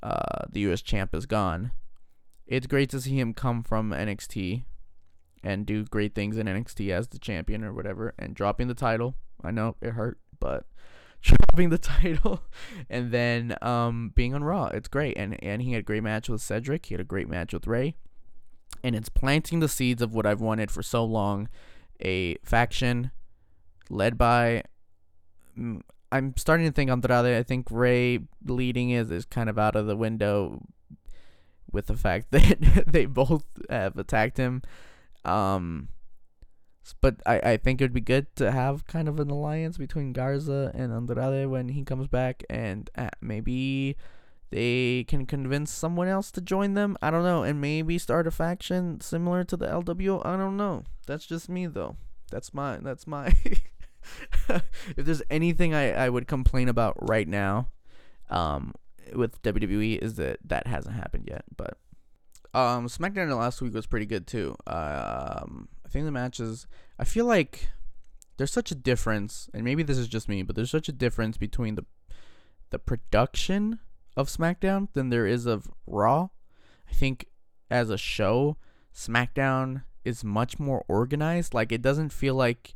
[0.03, 1.73] uh, the US champ is gone.
[2.47, 4.65] It's great to see him come from NXT
[5.43, 9.15] and do great things in NXT as the champion or whatever and dropping the title.
[9.43, 10.67] I know it hurt, but
[11.23, 12.43] dropping the title
[12.91, 14.67] and then um being on Raw.
[14.67, 15.17] It's great.
[15.17, 16.87] And and he had a great match with Cedric.
[16.87, 17.95] He had a great match with Ray.
[18.83, 21.49] And it's planting the seeds of what I've wanted for so long,
[22.01, 23.11] a faction
[23.89, 24.63] led by
[25.59, 25.81] mm,
[26.13, 27.37] I'm starting to think Andrade.
[27.37, 30.63] I think Rey leading is is kind of out of the window
[31.71, 34.63] with the fact that they both have attacked him.
[35.25, 35.89] Um,
[37.01, 40.13] but I, I think it would be good to have kind of an alliance between
[40.13, 43.97] Garza and Andrade when he comes back, and uh, maybe
[44.51, 46.97] they can convince someone else to join them.
[47.01, 50.25] I don't know, and maybe start a faction similar to the LWO.
[50.27, 50.85] I don't know.
[51.07, 51.97] That's just me though.
[52.31, 53.33] That's my that's my.
[54.49, 54.65] if
[54.97, 57.69] there's anything I, I would complain about right now,
[58.29, 58.75] um,
[59.15, 61.45] with WWE is that that hasn't happened yet.
[61.57, 61.79] But
[62.53, 64.57] um, SmackDown last week was pretty good too.
[64.67, 66.67] Um, I think the matches.
[66.99, 67.69] I feel like
[68.37, 71.37] there's such a difference, and maybe this is just me, but there's such a difference
[71.37, 71.85] between the
[72.71, 73.81] the production
[74.17, 76.29] of SmackDown than there is of Raw.
[76.89, 77.27] I think
[77.71, 78.57] as a show,
[78.95, 81.55] SmackDown is much more organized.
[81.55, 82.75] Like it doesn't feel like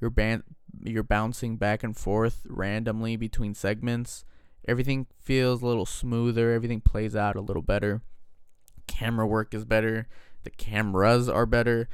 [0.00, 0.44] you're ban-
[0.82, 4.24] you're bouncing back and forth randomly between segments.
[4.66, 6.52] Everything feels a little smoother.
[6.52, 8.02] Everything plays out a little better.
[8.86, 10.06] Camera work is better.
[10.44, 11.88] The cameras are better.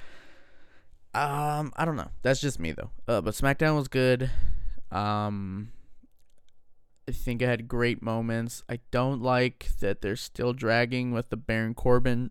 [1.15, 2.11] Um, I don't know.
[2.23, 2.91] That's just me though.
[3.09, 4.31] Uh, but SmackDown was good.
[4.91, 5.71] Um,
[7.09, 8.63] I think it had great moments.
[8.69, 12.31] I don't like that they're still dragging with the Baron Corbin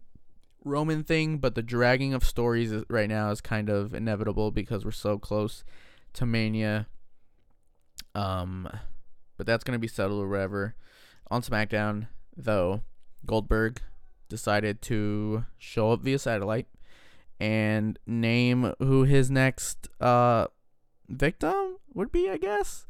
[0.65, 4.91] Roman thing, but the dragging of stories right now is kind of inevitable because we're
[4.91, 5.63] so close
[6.13, 6.88] to Mania.
[8.13, 8.67] Um,
[9.38, 10.75] but that's gonna be settled or whatever.
[11.31, 12.81] On SmackDown, though,
[13.25, 13.81] Goldberg
[14.27, 16.67] decided to show up via satellite
[17.39, 20.47] and name who his next uh
[21.07, 22.88] victim would be, I guess.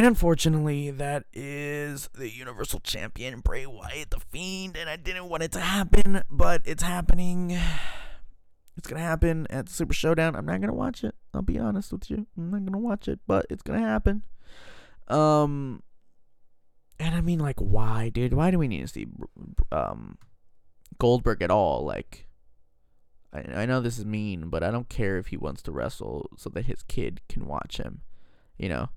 [0.00, 5.42] And unfortunately, that is the Universal Champion Bray Wyatt, the Fiend, and I didn't want
[5.42, 7.58] it to happen, but it's happening.
[8.78, 10.34] It's gonna happen at Super Showdown.
[10.34, 11.14] I'm not gonna watch it.
[11.34, 12.26] I'll be honest with you.
[12.34, 14.22] I'm not gonna watch it, but it's gonna happen.
[15.06, 15.82] Um,
[16.98, 18.32] and I mean, like, why, dude?
[18.32, 19.06] Why do we need to see
[19.70, 20.16] um
[20.98, 21.84] Goldberg at all?
[21.84, 22.26] Like,
[23.34, 26.30] I I know this is mean, but I don't care if he wants to wrestle
[26.38, 28.00] so that his kid can watch him.
[28.56, 28.88] You know,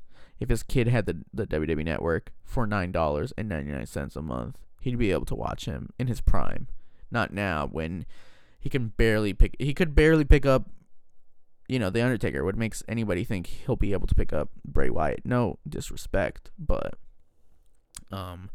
[0.43, 4.17] if his kid had the the WWE Network for nine dollars and ninety nine cents
[4.17, 6.67] a month, he'd be able to watch him in his prime.
[7.09, 8.05] Not now when
[8.59, 9.55] he can barely pick.
[9.57, 10.69] He could barely pick up
[11.69, 14.89] you know, The Undertaker, what makes anybody think he'll be able to pick up Bray
[14.89, 15.21] Wyatt.
[15.25, 16.95] No disrespect, but
[18.11, 18.49] um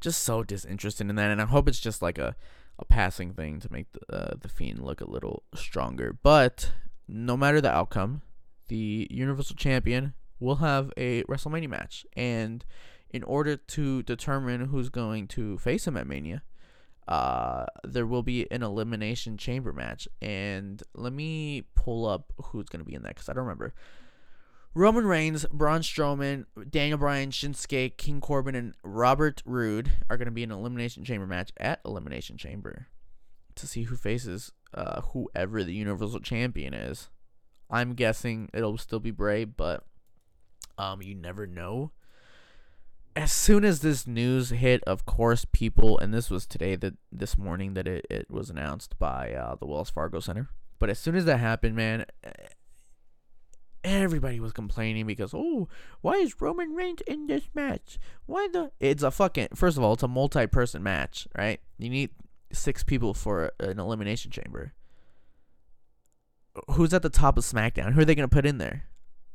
[0.00, 2.36] just so disinterested in that and I hope it's just like a
[2.78, 6.16] a passing thing to make the uh, the fiend look a little stronger.
[6.22, 6.70] But
[7.08, 8.22] no matter the outcome,
[8.68, 12.64] the Universal Champion will have a WrestleMania match and
[13.12, 16.42] in order to determine who's going to face him at Mania,
[17.08, 20.08] uh, there will be an elimination chamber match.
[20.20, 23.74] And let me pull up who's going to be in that because I don't remember.
[24.74, 30.32] Roman Reigns, Braun Strowman, Daniel Bryan, Shinsuke, King Corbin, and Robert Roode are going to
[30.32, 32.86] be in an elimination chamber match at Elimination Chamber
[33.54, 37.10] to see who faces uh, whoever the Universal Champion is.
[37.68, 39.84] I'm guessing it'll still be Bray, but
[40.82, 41.92] um, you never know
[43.14, 47.36] as soon as this news hit, of course, people, and this was today that this
[47.36, 50.48] morning that it, it was announced by uh, the Wells Fargo Center.
[50.78, 52.06] But as soon as that happened, man,
[53.84, 55.68] everybody was complaining because, oh,
[56.00, 57.98] why is Roman Reigns in this match?
[58.26, 58.72] Why the?
[58.80, 59.48] It's a fucking.
[59.54, 61.60] First of all, it's a multi-person match, right?
[61.78, 62.10] You need
[62.52, 64.72] six people for an elimination chamber.
[66.70, 67.92] Who's at the top of SmackDown?
[67.92, 68.84] Who are they gonna put in there?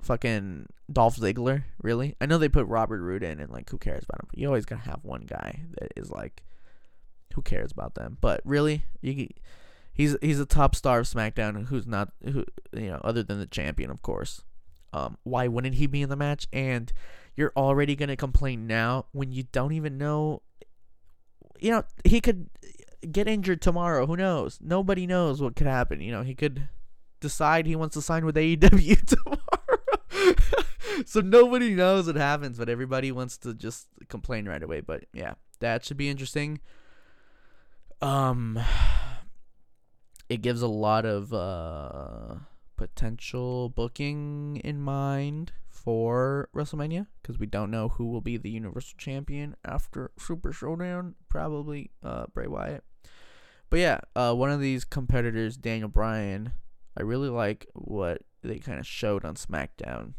[0.08, 2.16] Fucking Dolph Ziggler, really?
[2.20, 4.28] I know they put Robert Roode in, and like, who cares about him?
[4.32, 6.44] But you always gotta have one guy that is like,
[7.36, 8.18] who cares about them?
[8.22, 9.28] But really, you,
[9.94, 13.46] he's he's a top star of SmackDown, who's not who you know, other than the
[13.46, 14.42] champion, of course.
[14.94, 16.48] Um, why wouldn't he be in the match?
[16.54, 16.92] And
[17.36, 20.42] you're already gonna complain now when you don't even know.
[21.60, 22.50] You know, he could
[23.12, 24.06] get injured tomorrow.
[24.06, 24.60] Who knows?
[24.62, 26.00] Nobody knows what could happen.
[26.02, 26.70] You know, he could
[27.20, 29.57] decide he wants to sign with AEW tomorrow.
[31.06, 34.82] so nobody knows what happens, but everybody wants to just complain right away.
[34.82, 36.60] But yeah, that should be interesting.
[38.02, 38.60] Um,
[40.30, 42.36] it gives a lot of uh
[42.76, 48.98] potential booking in mind for WrestleMania because we don't know who will be the Universal
[48.98, 51.16] Champion after Super Showdown.
[51.30, 52.84] Probably uh Bray Wyatt.
[53.70, 56.54] But yeah, uh, one of these competitors, Daniel Bryan,
[56.98, 60.14] I really like what they kind of showed on SmackDown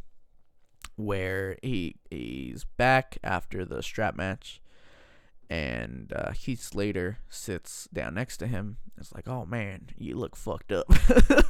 [0.98, 4.60] where he he's back after the strap match,
[5.48, 8.78] and uh, Heath Slater sits down next to him.
[8.98, 10.86] It's like, oh man, you look fucked up,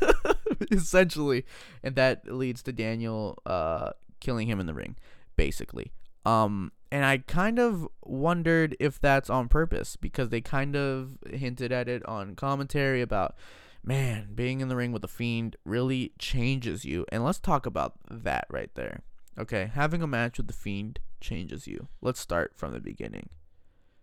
[0.71, 1.45] essentially,
[1.83, 3.91] and that leads to Daniel uh,
[4.21, 4.97] killing him in the ring,
[5.37, 5.93] basically.
[6.27, 11.73] Um, and I kind of wondered if that's on purpose because they kind of hinted
[11.73, 13.35] at it on commentary about
[13.83, 17.07] man, being in the ring with a fiend really changes you.
[17.11, 19.03] And let's talk about that right there.
[19.39, 21.89] Okay, having a match with the fiend changes you.
[22.01, 23.29] Let's start from the beginning.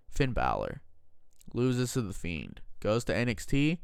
[0.10, 0.82] Finn Balor
[1.54, 3.80] loses to the fiend, goes to NXT.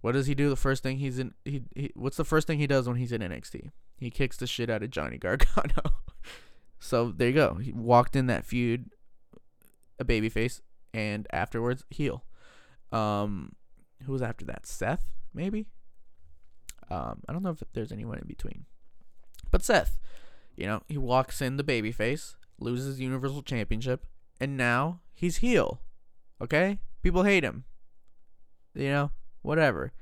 [0.00, 0.48] What does he do?
[0.48, 3.12] The first thing he's in he, he what's the first thing he does when he's
[3.12, 3.70] in NXT?
[3.96, 5.82] He kicks the shit out of Johnny Gargano.
[6.80, 7.54] so there you go.
[7.54, 8.90] He walked in that feud
[9.98, 10.60] a babyface
[10.92, 12.24] and afterwards heel.
[12.92, 13.52] Um
[14.04, 14.66] who was after that?
[14.66, 15.66] Seth, maybe.
[16.90, 18.66] Um, I don't know if there's anyone in between,
[19.50, 19.98] but Seth,
[20.56, 24.06] you know, he walks in the babyface, loses Universal Championship,
[24.40, 25.80] and now he's heel.
[26.40, 27.64] Okay, people hate him.
[28.74, 29.10] You know,
[29.42, 29.92] whatever.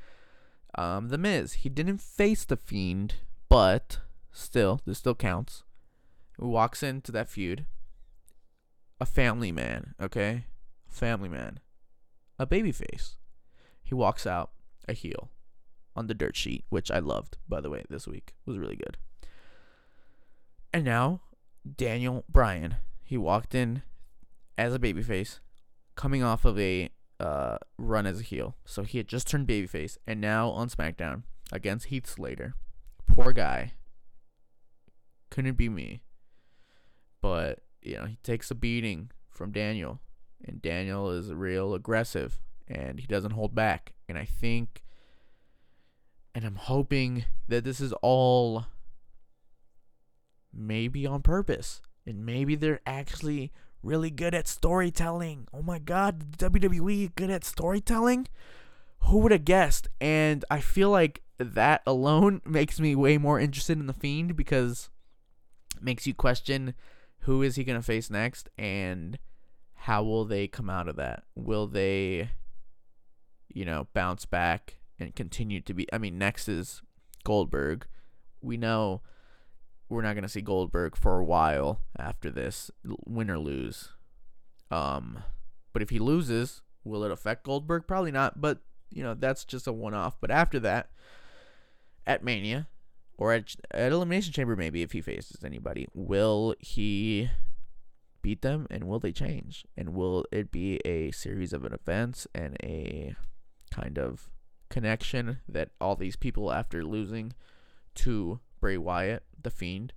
[0.77, 3.15] Um, the Miz, he didn't face the Fiend,
[3.49, 3.99] but
[4.33, 5.63] still, this still counts.
[6.39, 7.67] He walks into that feud.
[9.01, 10.47] A family man, okay,
[10.89, 11.61] family man,
[12.39, 13.17] a babyface.
[13.83, 14.51] He walks out
[14.89, 15.31] a heel
[15.97, 18.35] on the dirt sheet, which I loved, by the way, this week.
[18.47, 18.97] It was really good.
[20.75, 21.21] And now,
[21.77, 22.79] Daniel Bryan.
[23.05, 23.83] He walked in
[24.59, 25.39] as a babyface,
[25.95, 28.57] coming off of a uh, run as a heel.
[28.65, 31.23] So he had just turned babyface, and now on SmackDown
[31.53, 32.55] against Heath Slater.
[33.07, 33.75] Poor guy.
[35.31, 36.03] Couldn't be me.
[37.23, 40.01] But, you know, he takes a beating from Daniel.
[40.45, 43.93] And Daniel is real aggressive and he doesn't hold back.
[44.09, 44.83] And I think,
[46.35, 48.67] and I'm hoping that this is all
[50.55, 51.81] maybe on purpose.
[52.07, 53.53] And maybe they're actually
[53.83, 55.47] really good at storytelling.
[55.53, 58.29] Oh my god, WWE good at storytelling?
[59.01, 59.89] Who would have guessed?
[60.01, 64.91] And I feel like that alone makes me way more interested in the Fiend because
[65.77, 66.75] it makes you question
[67.21, 69.19] who is he going to face next and
[69.75, 71.25] how will they come out of that?
[71.35, 72.31] Will they
[73.55, 75.87] you know, bounce back and continue to be.
[75.93, 76.83] I mean, next is
[77.23, 77.87] Goldberg.
[78.43, 79.01] We know
[79.89, 82.71] we're not going to see Goldberg for a while after this,
[83.05, 83.91] win or lose.
[84.71, 85.23] Um,
[85.73, 87.87] but if he loses, will it affect Goldberg?
[87.87, 88.41] Probably not.
[88.41, 88.61] But
[88.91, 90.17] you know, that's just a one-off.
[90.21, 90.91] But after that,
[92.07, 92.69] at Mania
[93.17, 97.31] or at, at Elimination Chamber, maybe if he faces anybody, will he
[98.23, 99.67] beat them and will they change?
[99.77, 103.15] And will it be a series of events and a
[103.71, 104.31] kind of
[104.71, 107.33] connection that all these people, after losing
[107.97, 109.93] to Bray Wyatt, the Fiend,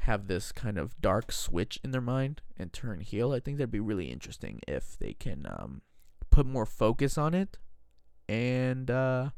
[0.00, 3.32] have this kind of dark switch in their mind and turn heel.
[3.32, 5.80] I think that'd be really interesting if they can um,
[6.28, 7.56] put more focus on it
[8.28, 9.30] and uh,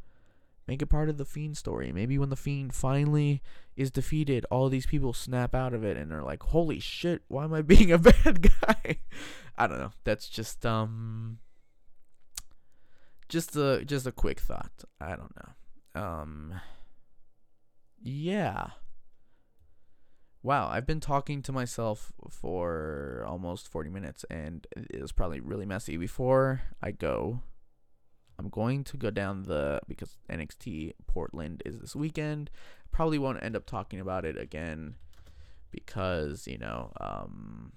[0.66, 1.92] make it part of the Fiend story.
[1.92, 3.40] Maybe when the Fiend finally
[3.76, 7.22] is defeated, all these people snap out of it and are like, "Holy shit!
[7.28, 8.98] Why am I being a bad guy?"
[9.56, 9.92] I don't know.
[10.02, 11.38] That's just um
[13.28, 14.82] just a just a quick thought.
[15.00, 16.02] I don't know.
[16.02, 16.60] Um
[18.02, 18.68] yeah.
[20.42, 25.66] Wow, I've been talking to myself for almost 40 minutes and it was probably really
[25.66, 25.96] messy.
[25.96, 27.40] Before I go,
[28.38, 32.50] I'm going to go down the because NXT Portland is this weekend.
[32.92, 34.94] Probably won't end up talking about it again
[35.72, 37.72] because, you know, um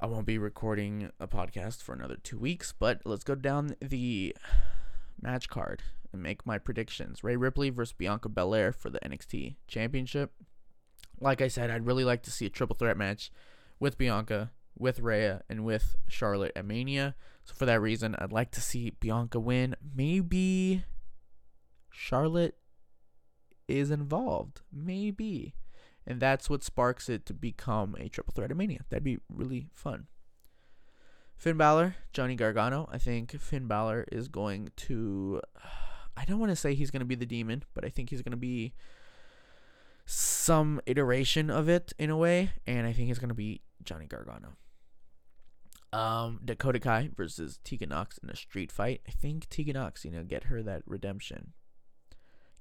[0.00, 4.34] I won't be recording a podcast for another two weeks, but let's go down the
[5.20, 5.82] match card
[6.12, 7.22] and make my predictions.
[7.22, 10.32] Rhea Ripley versus Bianca Belair for the NXT Championship.
[11.20, 13.30] Like I said, I'd really like to see a triple threat match
[13.78, 17.14] with Bianca, with Rhea, and with Charlotte at Mania.
[17.44, 19.76] So for that reason, I'd like to see Bianca win.
[19.94, 20.84] Maybe
[21.90, 22.56] Charlotte
[23.68, 24.62] is involved.
[24.72, 25.54] Maybe
[26.06, 28.84] and that's what sparks it to become a triple threat of Mania.
[28.88, 30.08] That'd be really fun.
[31.36, 32.88] Finn Balor, Johnny Gargano.
[32.90, 35.40] I think Finn Balor is going to.
[36.20, 38.20] I don't want to say he's going to be the demon, but I think he's
[38.20, 38.74] going to be
[40.04, 44.06] some iteration of it in a way, and I think he's going to be Johnny
[44.06, 44.56] Gargano.
[45.94, 49.00] Um, Dakota Kai versus Tegan Nox in a street fight.
[49.08, 51.54] I think Tegan Nox, you know, get her that redemption.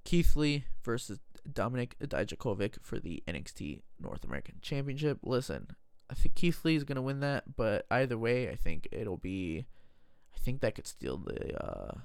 [0.05, 1.19] Keith Lee versus
[1.51, 5.19] Dominik Dijakovic for the NXT North American Championship.
[5.21, 5.67] Listen,
[6.09, 9.65] I think Keith Lee is gonna win that, but either way, I think it'll be.
[10.33, 11.61] I think that could steal the.
[11.61, 11.99] Uh,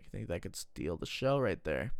[0.00, 1.92] I think that could steal the show right there.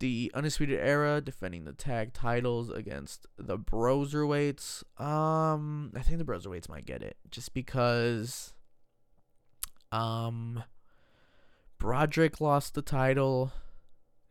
[0.00, 4.84] the Undisputed Era defending the tag titles against the Broserweights.
[5.00, 8.52] Um, I think the Broserweights might get it just because.
[9.90, 10.62] Um,
[11.82, 13.52] Roderick lost the title.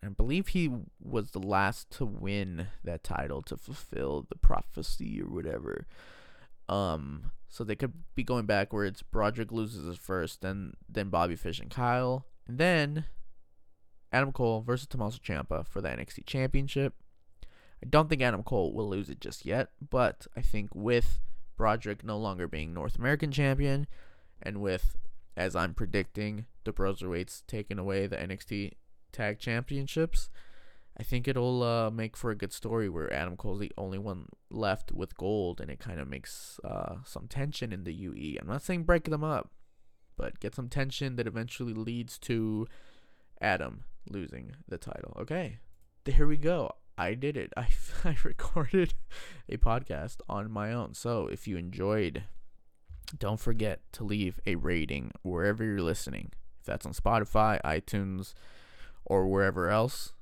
[0.03, 0.69] I believe he
[1.01, 5.88] was the last to win that title to fulfill the prophecy or whatever.
[6.69, 9.03] Um, so they could be going backwards.
[9.11, 13.05] Roderick loses his first, then then Bobby Fish and Kyle, and then
[14.11, 16.93] Adam Cole versus Tommaso Ciampa for the NXT Championship.
[17.83, 21.19] I don't think Adam Cole will lose it just yet, but I think with
[21.57, 23.87] Roderick no longer being North American champion,
[24.41, 24.97] and with,
[25.35, 28.73] as I'm predicting, the Broserweights taking away the NXT
[29.11, 30.29] Tag Championships,
[30.99, 34.25] I think it'll uh, make for a good story where Adam Cole's the only one
[34.49, 38.37] left with gold, and it kind of makes uh, some tension in the UE.
[38.41, 39.51] I'm not saying break them up,
[40.15, 42.65] but get some tension that eventually leads to
[43.39, 45.15] Adam losing the title.
[45.19, 45.59] Okay,
[46.05, 46.71] there we go.
[46.97, 47.53] I did it.
[47.57, 47.67] I,
[48.03, 48.95] I recorded
[49.47, 50.95] a podcast on my own.
[50.95, 52.23] So if you enjoyed,
[53.15, 56.31] don't forget to leave a rating wherever you're listening.
[56.59, 58.33] If that's on Spotify, iTunes,
[59.05, 60.13] or wherever else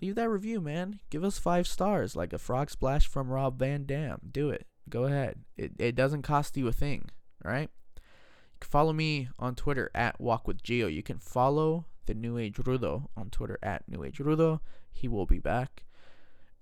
[0.00, 1.00] leave that review, man.
[1.10, 4.20] Give us five stars, like a frog splash from Rob Van Dam.
[4.30, 4.66] Do it.
[4.88, 5.40] Go ahead.
[5.56, 7.10] It it doesn't cost you a thing,
[7.44, 7.70] right?
[7.96, 10.86] You can follow me on Twitter at Walk with Geo.
[10.86, 14.60] You can follow the New Age Rudo on Twitter at New Age Rudo.
[14.90, 15.84] He will be back,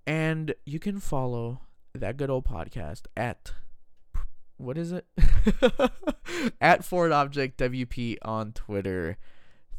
[0.07, 1.63] and you can follow
[1.95, 3.53] that good old podcast at
[4.59, 5.07] what is it?
[6.61, 9.17] at Ford Object WP on Twitter.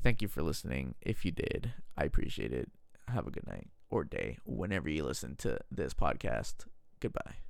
[0.01, 0.95] Thank you for listening.
[1.01, 2.71] If you did, I appreciate it
[3.09, 6.65] have a good night or day whenever you listen to this podcast.
[6.99, 7.48] Goodbye.